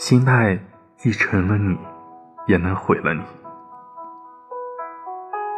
[0.00, 0.58] 心态
[0.96, 1.78] 既成了你，
[2.46, 3.20] 也能毁了你。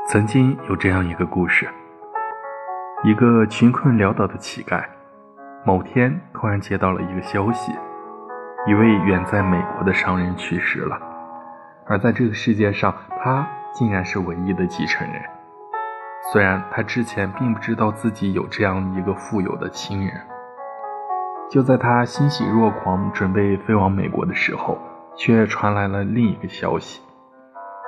[0.09, 1.69] 曾经有这样一个故事：
[3.05, 4.83] 一个穷困潦倒的乞丐，
[5.65, 7.71] 某天突然接到了一个消息，
[8.67, 11.01] 一位远在美国的商人去世了，
[11.87, 15.23] 而在这个世界上，他竟然是唯一的继承人。
[16.33, 20.21] 虽然他之前并不知道自己有这样一个富有的亲人。
[21.53, 24.79] 就在他欣喜若狂，准备飞往美国的时候，
[25.15, 27.03] 却传来了另一个消息：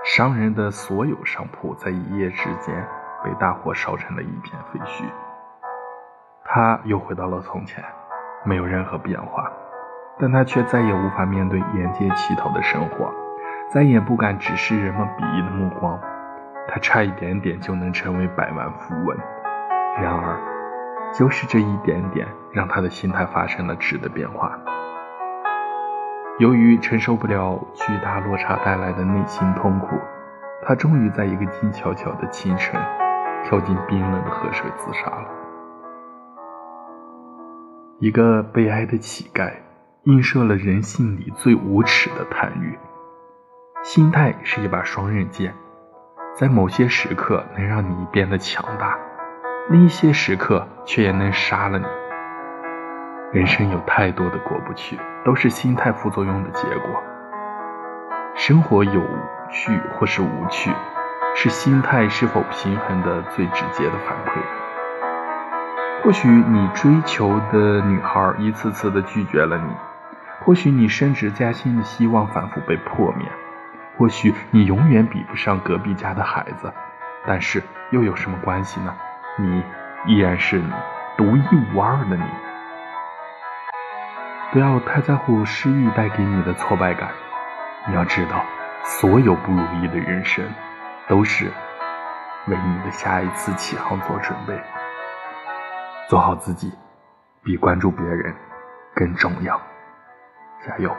[0.04, 2.86] 商人的所有商铺在一夜之间
[3.24, 5.04] 被大火烧成了一片废墟。
[6.44, 7.82] 他又回到了从前，
[8.44, 9.50] 没有任何变化，
[10.18, 13.10] 但他却再也无法面对沿街乞讨的生活，
[13.70, 15.98] 再也不敢直视人们鄙夷的目光。
[16.68, 19.16] 他差一点点就能成为百万富翁，
[19.96, 20.53] 然而。
[21.16, 24.58] 就是这一点点，让他的心态发生了质的变化。
[26.40, 29.96] 由于承受不了巨大落差带来的内心痛苦，
[30.66, 32.80] 他终于在一个静悄悄的清晨，
[33.44, 35.28] 跳进冰冷的河水自杀了。
[38.00, 39.52] 一个悲哀的乞丐，
[40.02, 42.76] 映射了人性里最无耻的贪欲。
[43.84, 45.54] 心态是一把双刃剑，
[46.34, 48.98] 在某些时刻能让你变得强大。
[49.70, 51.86] 另一些时刻，却也能杀了你。
[53.32, 57.02] 人生有太多的过不去，都是心态副作用的结果。
[58.34, 59.02] 生活有
[59.50, 60.70] 趣或是无趣，
[61.34, 64.38] 是心态是否平衡的最直接的反馈。
[66.02, 69.72] 或许你追求的女孩一次次的拒绝了你，
[70.40, 73.26] 或许你升职加薪的希望反复被破灭，
[73.96, 76.70] 或许你永远比不上隔壁家的孩子，
[77.26, 77.62] 但是
[77.92, 78.94] 又有什么关系呢？
[79.36, 79.64] 你
[80.06, 80.72] 依然是你，
[81.16, 81.42] 独一
[81.74, 82.24] 无二的你。
[84.52, 87.10] 不要太在乎失意带给你的挫败感。
[87.88, 88.44] 你要知道，
[88.84, 90.44] 所有不如意的人生，
[91.08, 91.46] 都是
[92.46, 94.56] 为你的下一次起航做准备。
[96.08, 96.72] 做好自己，
[97.42, 98.32] 比关注别人
[98.94, 99.60] 更重要。
[100.64, 100.96] 加油！